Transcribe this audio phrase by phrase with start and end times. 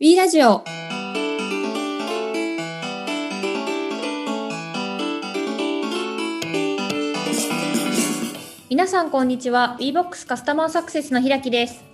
[0.00, 0.64] B ラジオ。
[8.68, 9.76] 皆さんこんにちは。
[9.78, 11.84] WeBox カスタマーサクセスの平木です、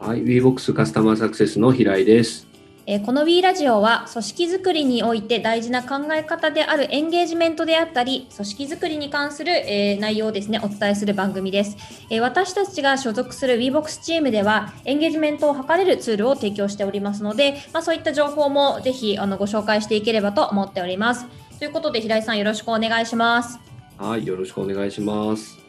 [0.00, 2.49] はい、WeBox カスタマーサクセスの平井です。
[2.90, 11.76] えーこの B ラジオは組織づくりにおいて大事な考え方であるエンゲージメントであったり組織づくりに関する、えー内容をですねお伝えする番組です、
[12.10, 21.26] えー私たちが所属する WeBox チームではエンゲージメントを図れるツールを提供しておりますので、まあ、そういった情報もぜひあのご紹介していければと思っております。
[21.60, 23.60] ということで平井さんよろしくお願いします。
[23.98, 25.60] はい、よろしくお願いします。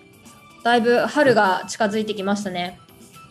[0.63, 2.79] だいぶ春が近づいてきましたね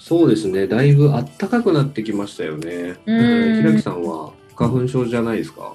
[0.01, 2.97] そうですね、だいぶ暖かくなってきましたよね。
[3.07, 3.57] うん。
[3.63, 5.75] 平木さんは花粉症じゃないですか？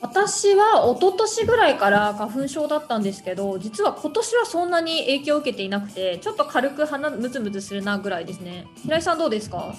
[0.00, 8.68] 私は一昨年ぐらいから花粉症だったんですけど実は今年はそんなに影響を受けていなくてちょっと軽く鼻ムズムズするなぐらいですね。
[8.84, 9.74] 平井さんどうですか？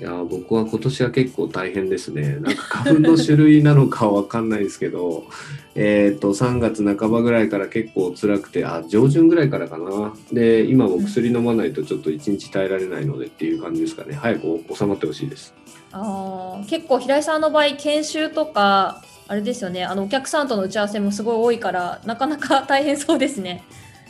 [0.00, 2.38] いや、僕は今年は結構大変ですね。
[2.40, 5.24] なんか花粉の種類なのかわかんないですけど、
[5.76, 10.14] えっと、3月半ばぐらいから結構辛くて、あ、上旬ぐらいからかな。
[10.32, 14.14] で、今も薬飲まないとちょっと1日耐えられないのでっていう感じですかね。
[14.14, 15.52] 早く収まってほしいです。
[15.92, 23.64] あ結構平井さんの場合研修とかあれですよねあのお客さんとの打ち合わせもすごい多いからなかなか大変そうですね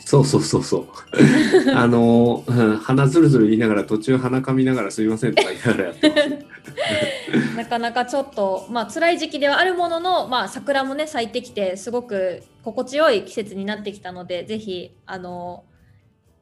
[0.05, 0.87] そうそうそうそう。
[1.75, 7.55] あの、うん鼻ずるずる言いながら途中鼻かみながらすいませんとか言いながらやってます。
[7.55, 15.63] なかなかちょっとまあ辛い時期ではあるものの、まあ、桜もね咲いてきてすごく心地よい季節になってきたのでぜひあの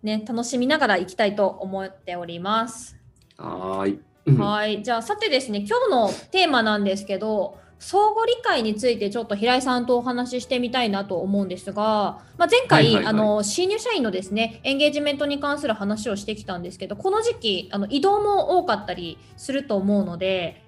[0.04, 2.98] ね楽しみながら行きたいと思っております。
[3.38, 4.00] はーい。
[4.26, 20.64] うんはいじゃあさてですね今日のテーマなんですけど相互理解についてちょっと平井さんとお話ししてみたいなと思うんですが、まあ、前回、はいはいはいあの新入社員のですねエンゲージメントに関する話をしてきたんですけどこの時期あの移動も多かったりすると思うので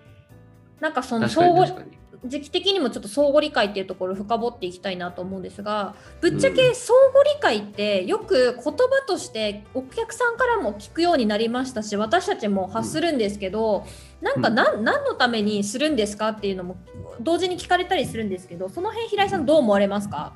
[0.79, 2.00] なんかその相互。
[2.23, 6.75] 時期的にもちょっと相互理解っていうところを深掘っていきたいなと思うんですがぶっちゃけうん。
[6.75, 8.73] 相互理解ってよく言葉
[9.07, 13.85] としてお客さんからも聞くようになりましたし私たちも発するんですけど、
[14.21, 14.55] なんかうん。
[14.55, 16.77] 何何のためにするんですかっていうのも
[17.19, 20.33] 同時に聞かれたりするんですけどその辺平井さんどう思われますか？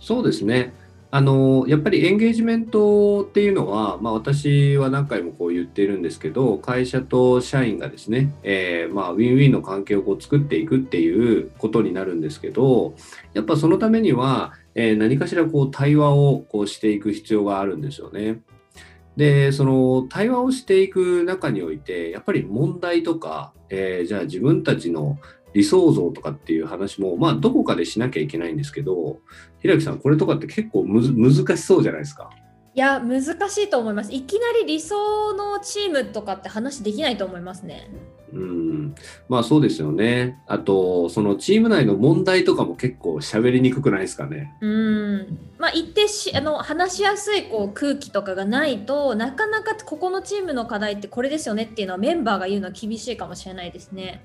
[0.00, 0.74] そうですね。
[1.14, 12.96] あのやっぱりエンゲージメントっていうのは、まあ、私は何回もこう言っているんですけど会社と社員がですね、えーまあ、ウィンウィンの関係をこう作っていくっていうことになるんですけど
[13.32, 18.40] やっぱそのためには、えー何かしらこう対話をこうしていく必要があるんですよね。
[19.16, 25.20] でその対話をしていく中においてやっぱり問題とか、えーじゃあ自分たちの
[25.54, 29.18] 理想像とかっていう話も、まあ、どこかでしなきゃいけないんですけど
[29.60, 32.30] 平木さんこれとかって結構むず難しそうじゃないですか。
[32.76, 37.88] いや難しいと思いますいきなり理想のチームとかって話できないと思いますね
[38.34, 38.94] うん、
[39.28, 40.42] まあそうですよね。
[40.48, 44.52] あとそのチーム内の問題とかも結構喋りにくくないですかね。
[44.60, 54.24] うんまあ一定しあの話しやすいこう空気とかがないとなかなかここのチームの課題ってこれですよねっていうのはメンバーが言うのは厳しいかもしれないですね。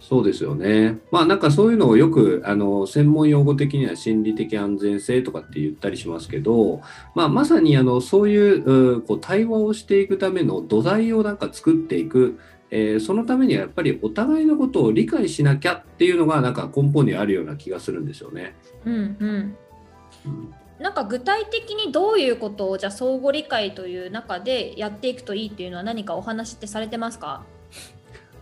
[0.00, 0.98] そうですよね。
[1.12, 6.80] まあなんかそういうのをよくあの専門用語的には心理的安全性とかって言ったりしますけど、
[7.14, 12.40] まあ、まさにあのそういうこう対話をしていくための土台をなんか作っていく、
[12.70, 18.54] えーそのためにはやっぱりお互いのことを理解しなきゃっていうのがなんか根本にあるような気がするんですよね。
[18.84, 19.56] うんうん
[20.26, 27.44] うんなんか具体的にどういうことをじゃあ相互理解という中でやっていくといいっていうのは何かお話ってされてますか？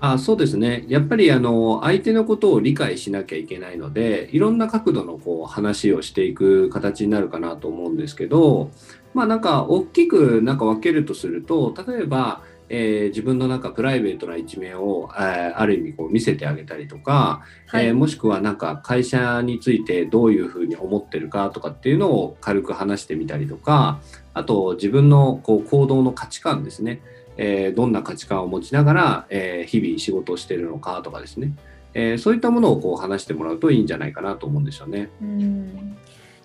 [0.01, 0.85] あそうですね。
[0.87, 8.71] やっぱりあの相手のことを理解しなきゃいけないので、いろんな角度のこう話をしていく形になるかなと思うんですけど、
[9.13, 24.01] まあなんか大きくなんか分けるとすると、例えば、えー自分のなんかプライベートな一面を、えーある意味こう見せてあげたりとか、はい、えーもしくはなんか会社についてどういうふうに思ってるかとかっていうのを軽く話してみたりとか
[24.35, 27.01] あと自分のこう行動の価値観ですね、
[27.39, 31.53] えーどんな価値観を持ちながら、えー日々仕事をしているのかとかですね、
[31.95, 35.09] えーそういったものをこう話してもらうといいんじゃないかなと思うんですよね。
[35.23, 35.97] うん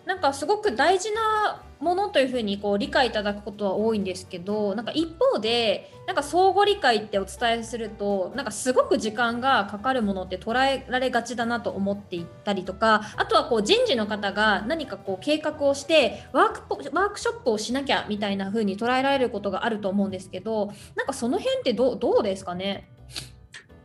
[0.06, 22.90] なんかすごく大事なものというふうにこう理解いただくことは多いんですけどなんか一方でなんか相互理解ってお伝えするとなんかすごく時間がかかるものって捉えられがちだなと思っていったりとかあとはこう人事の方が何かこう計画をしてワークポワークショップをしなきゃみたいな風に捉えられることがあると思うんですけどなんかその辺ってどうですかね？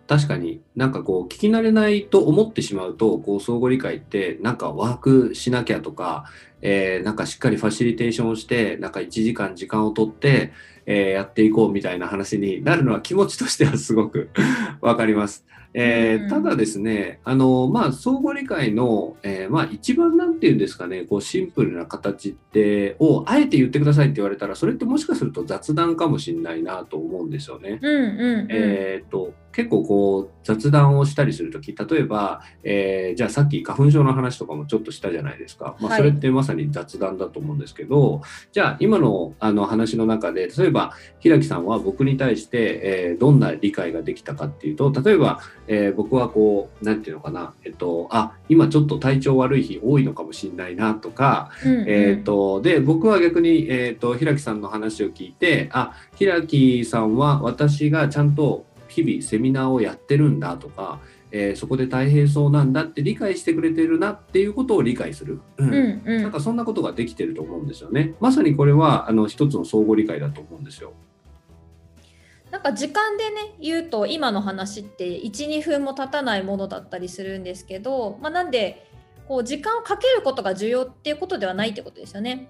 [0.08, 6.24] 確かになんかこう聞き慣れないと思ってしまうとこう相互理解ってなんかワークしなきゃとか、
[6.62, 10.52] えーなんかしっかりファシリテーションをしてなんか1時間時間をとって、
[10.86, 14.30] えー、やっていこうみたいな話になるのは気持ちとしてはすごく
[14.80, 15.44] わかります。
[15.74, 27.78] えー、ただですね、あの、まあ、相互理解の、えー、まあ、一番なんていうんですかね、こう、シンプルな形って、を、あえて言ってくださいって言われたら、それってもしかすると雑談かもしれないなと思うんですよね。
[27.82, 35.76] うんうんうん、えっ、と、結構こう雑談をしたりするとき、例えば、えー、じゃあさっき花粉症の話とかもちょっとしたじゃないですか。
[35.78, 61.00] まあ、それってまさに雑談だと思うんですけど、はい、じゃあ今のあの話の中で、例えば、平木さんは僕に対して、えー、どんな理解ができたかっていうと、例えば、えー、僕はこう、なんていうのかな、えっと、あ、今ちょっと体調悪い日多いのかもしれないなとか、うんうん、えっと、で、僕は逆に、えっと、平木さんの話を聞いて、あ、平木さんは私がちゃんと日々セミナーをやってるんだとか、
[61.30, 68.14] えー、そこで大変そうなんだって理解してくれてるなっていうことを理解する、うん、うんうん、なんかそんなことができてると思うんですよね。
[68.20, 70.92] まさにこれはあの一つの相互理解だと思うんですよ。
[72.50, 78.90] なんか時間でね言うと今の話って12分も経たないものだったりするんですけど、まあ、なんで
[79.26, 82.48] こう時間をかけることが重要っていうことではないってことですよね。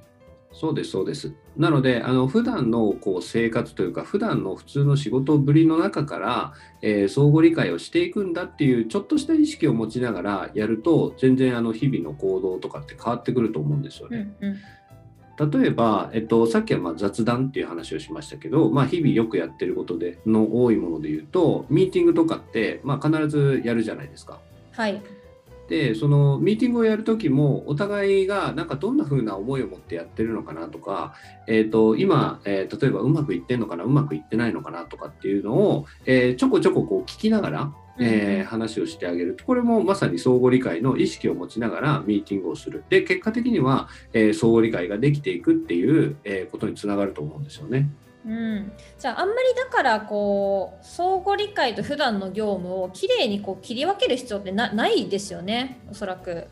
[0.52, 1.32] そうですそうです。
[1.56, 6.52] なのであの普段のこう生活というか普段の普通の仕事ぶりの中から、
[6.82, 14.34] えー、相互理解をしていくんだっていうちょっとした意識を持ちながらやると全然あの日々の行動とかって変わってくると思うんですよね。
[14.40, 14.56] うんうん
[15.38, 24.40] 例えば、えっと、さっきはま雑談っていう話をしましたけど、まあ、日々よくやってることでの多いもので言うとミーティングとかって、まあ、必ずやるじゃないですか。
[24.72, 25.00] はい
[25.68, 31.14] でそのミーティングをやる時もお互いがなんかどんな風な思いを持ってやってるのかなとか、
[31.46, 39.36] えーと、今、えー、例えばうまくいってんのかなうまくいってないのかなとかっていうのを、えー、ちょこちょここう聞きながら、えー、話をしてあげる。
[39.44, 42.84] これもまさに相互理解の意識を持ちながらミーティングをする。
[42.88, 47.90] で結果的には、え相互理解ができていくっていう、えことにつながると思うんですよね。
[48.28, 56.46] うん、じゃああんまりだからこう相互理解と普段の業務をきれいにこう切り分ける必要ってないですよねおそらく。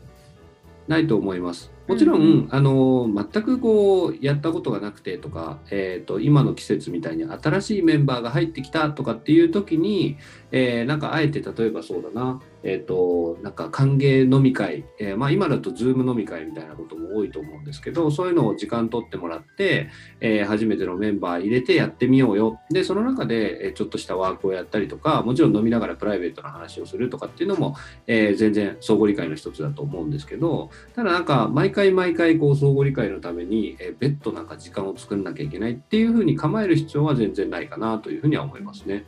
[0.87, 1.71] ないと思います。
[1.87, 10.17] もちろん、うん、あの全くこうやったことがなくてとか、えーと、今の季節みたいに新しいメンバーが入ってきたとかっていう時に、
[10.51, 19.89] えー、なんかあえて例えばそうだな、えーと、なんか歓迎飲み会、えー、まあ、今だと Zoom 飲み会みたいなことも多いと思うんですけどそういうのを時間取ってもらって、
[20.19, 27.75] えー、初めてのメンバー入れてやってみようよでその中で、えちょっとしたワークをやったりとかもちろん飲みながらプライベートな話をするとかっていうのも、
[28.07, 39.05] え全然相互理解の一つだと思うんですけどただなんか毎回毎回こう相互理解のために、え別途なんか時間を作んなきゃいけないっていうふうに構える必要は全然ないかなというふうには思いますね。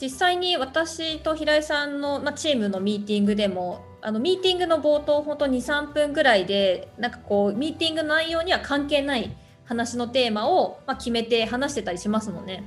[0.00, 12.64] 実際に私と平井さんの、まあ、チームのミーティングでもあのミーティングの冒頭本当23分ぐらいでなんかこうミーティングの内容には関係ない話のテーマを、まあ、決めて話してたりしますもんね。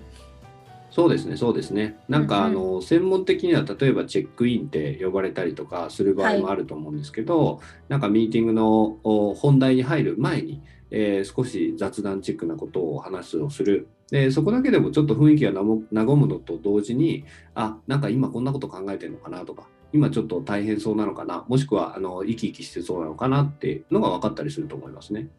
[0.89, 1.97] そうですね、そうですね。
[2.07, 7.57] なんか、あの専門的には例えばチェックインって呼ばれたりとかする場合もあると思うんですけど、はい、
[7.89, 8.99] なんかミーティングの
[9.33, 13.87] 本題に入る前に、えー、少し雑談チックなことを話をする。
[14.13, 17.25] でそこだけでもちょっと雰囲気が和むのと同時に、
[17.55, 25.29] あなんか今こんなこと考えてるのかなとか、今ちょっと大変そうなのかな、もしくはあの生き生きしてそうなのかなっていうのが分かったりすると思いますね。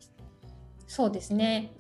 [0.89, 1.73] そうですね。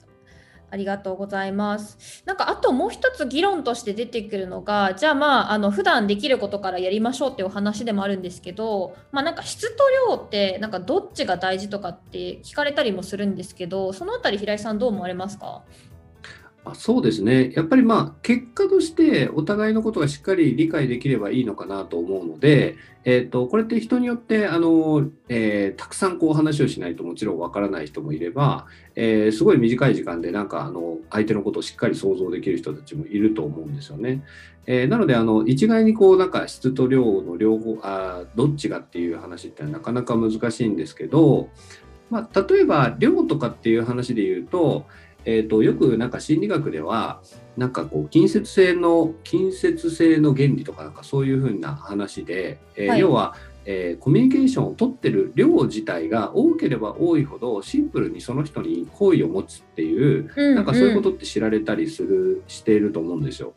[0.70, 2.22] ありがとうございます。
[2.26, 15.64] なんかあともう一つ議論として出てくるのが、じゃあまああの普段できることからやりましょうっていうお話でもあるんですけど、まあなんか質と量ってなんかどっちが大事とかって聞かれたりもするんですけど、そのあたり平井さんどう思われますか？
[16.64, 17.52] あそうですね。
[17.54, 34.24] やっぱりまあ結果としてお互いのことがしっかり理解できればいいのかなと思うので、えーと、これって人によってあの、えー、たくさんこう話をしないともちろんわからない人もいれば、えー、すごい短い時間でなんかあの相手のことをしっかり想像できる人たちもいると思うんですよね。
[34.66, 41.50] えー、なのであの一概にこうなんか質と量の両方あどっちがっていう話ってなかなか難しいんですけど、
[42.08, 44.86] まあ、例えば量とかっていう話で言うと
[45.24, 47.20] えーと、よくなんか心理学では
[47.56, 63.54] なんかこう近接性の近接性の原理とかなんかそういうふうな話で、えーはい、要は、えー、コミュニケーションを取ってる量自体が多ければ多いほどシンプルにその人に好意を持つっていう、うんうん、なんかそういうことって知られたりするしていると思うんですよ。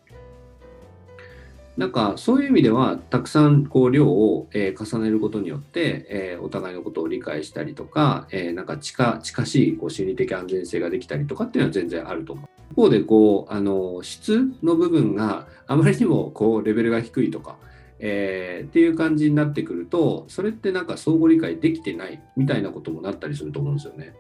[1.78, 12.48] なんかそういう意味ではたくさんこう量を、えー、重ねることによって、えー、お互いのことを理解したりとか、えー、なんか近近しいこう心理的安全性ができたりとかっていうのは全然あると思う。
[12.72, 17.58] 一方でこうあの質の部分があまりにもこうレベルが低いとか、
[18.00, 24.14] えーっていう感じになってくるとそれってなんか相互理解できてないみたいなこともなったりすると思うんですよね。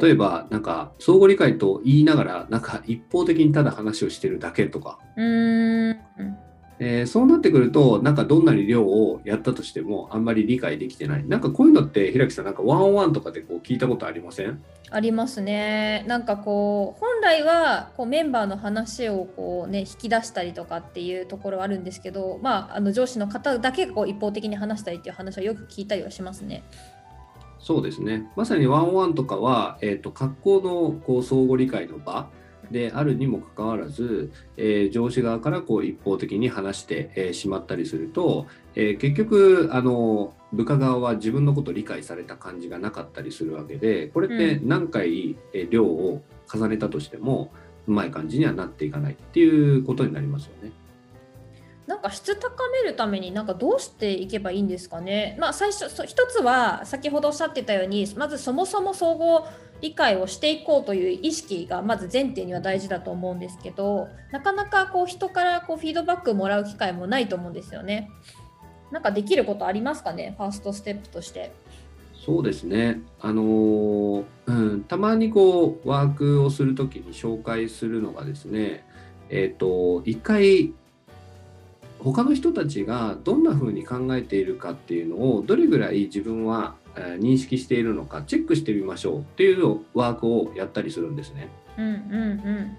[0.00, 6.53] 例えばなんか相互理解と言いながらなんか一方的にただ話をしてるだけとか、うーん。
[6.78, 14.62] えーそうなってくるとなんかどんなに量をやったとしてもあんまり理解できてないなんかこういうのって平木さんなんかワンワンとかでこう聞いたことありません？
[14.90, 16.04] ありますね。
[16.06, 26.62] なんかこう本来はこうメンバーの話をこうね引き出したりとかっていうところはあるんですけど、まああの上司の方だけがこう一方的に話したりっていう話はよく聞いたりはしますね。
[27.58, 32.28] そうですねまさにワンワンとかは、えー、と格好のこう相互理解の場
[32.70, 47.50] であるにもかかわらず、えー上司側からこう一方的に話して、えーしまったりすると、えー結局あの部下側は自分のことを理解された感じがなかったりするわけでこれってう何回、えー量を重ねたとしても
[47.86, 50.70] うまい感じにはなっていかないっていうことになりますよね。
[51.86, 55.36] なんか質高めるためになんかどうしていけばいいんですかね。
[55.38, 59.46] まあ最初そ一つは先ほどおっしゃってたようにまずそもそも総合
[59.80, 68.10] 理解をしていこうという意識がまず前提には大事だと思うんですけどなかなかこう人からこうフィードバックもらう機会もないと思うんですよね。
[68.90, 70.34] なんかできることありますかね？
[70.38, 71.52] ファーストステップとして。
[72.24, 78.86] そうですね、あのーうん、たまにこうワークをするときに紹介するのがですね、
[79.28, 80.72] えっ、と一回
[82.04, 91.48] 他の人たちがどんな風に考えているかっていうのをどれぐらい自分はえー認識しているのかチェックしてみましょうっていうワークをやったりするんですね。
[91.78, 92.76] うんうんうん。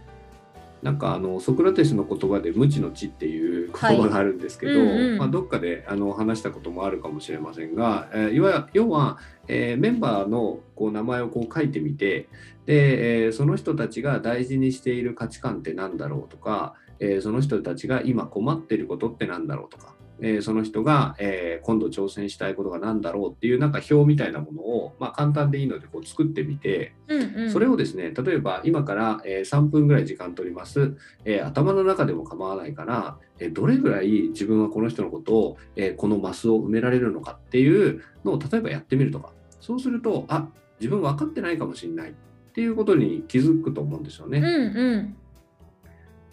[0.81, 9.17] なんかあのソクラテスの言葉で無知の知っていう言葉があるんですけど、はいうんうんまあ、どっかであの話したこともあるかもしれませんが、えーいわ要は、
[9.47, 12.27] えーメンバーのこう名前をこう書いてみて
[12.67, 40.47] で、えーその人たちが大事にしている価値観って何だろうとか、えーその人たちが今困っていることって何だろうとか、えーその人が、えー今度挑戦したいことが何だろうっていうなんか表みたいなものを、まあ、簡単でいいのでこう作ってみて、うんうん、それをですね、例えば今から、えー3分ぐらい時間取ります、えー頭の中でも構わないから、えーどれぐらい自分はこの人のことを、えーこのマスを埋められるのかっていうのを例えばやってみるとか、そうすると、あ
[40.79, 42.13] 自分分かってないかもしれないっ
[42.53, 44.39] ていうことに気づくと思うんですよね。
[44.39, 45.15] うんうん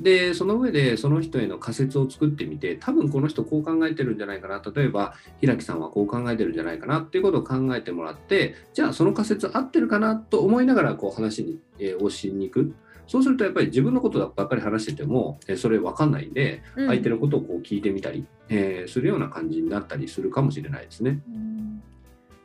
[0.01, 4.61] でその上でその人への仮説を作ってみて多分この人こう考えてるんじゃないかな。
[4.75, 7.01] 例えば平木さんはこう考えてるんじゃないかな。
[7.01, 10.17] っていうことを考えてもらってじゃあその仮説合ってるかな。
[10.17, 12.75] と思いながらこう話に、えー応しに行く。
[13.07, 16.89] そうするとやっぱり自分のことばっかり話してても、えーそれ分かんないんでうん。
[16.89, 21.21] 相手のことをこう聞いてみたり、えーするような感じになったりするかもしれないですね。
[21.29, 21.52] うん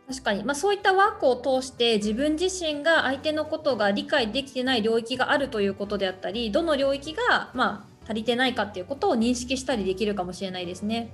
[0.07, 11.09] 確かに、まあ、そういったワークを通して自分自身が相手のことが理解できてない領域があるということであったりどの領域が、まあ、足りてないかっていうことを認識したりできるかもしれないですね。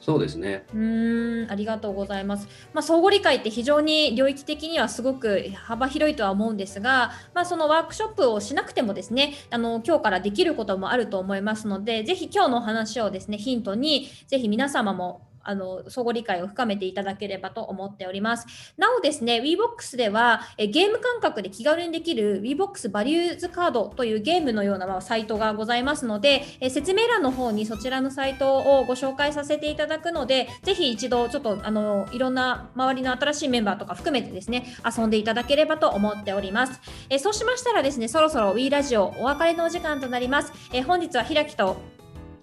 [0.00, 0.64] そうですね。
[0.74, 2.48] うーんありがとうございます。
[2.72, 18.46] まあ、相互理解って非常に領域的にはすごく幅広いとは思うんですが、まあ、そのワークショップをしなくてもですねあの今日からできることもあると思いますのでぜひ今日のお話をですねヒントにぜひ皆様もあの相互理解を深めていただければと思っております。
[18.76, 36.80] なおですね、WeBox ではえゲーム感覚で気軽にできる WeBox バリューズカードというゲームのようなサイトがございますので、え説明欄の方にそちらのサイトをご紹介させていただくので、ぜひ一度ちょっとあのいろんな周りの新しいメンバーとか含めてですね、遊んでいただければと思っております。
[37.08, 40.52] えそうしましたらですね、そろそろ We ラジオお別れのお時間となります。
[40.72, 41.76] え本日は平木と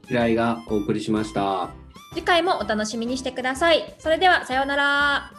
[0.08, 1.79] 平井がお送りしました。
[2.14, 3.96] 次回もお楽しみにしてください。
[4.00, 5.32] それではさようなら。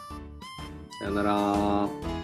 [0.99, 2.20] さよなら。